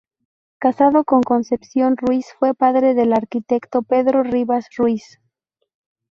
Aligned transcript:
Casado 0.57 1.03
con 1.03 1.21
Concepción 1.21 1.95
Ruiz, 1.95 2.25
fue 2.39 2.55
padre 2.55 2.95
del 2.95 3.13
arquitecto 3.13 3.83
Pedro 3.83 4.23
Rivas 4.23 4.67
Ruiz. 4.75 5.21